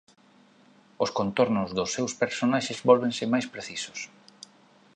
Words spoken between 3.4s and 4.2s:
precisos.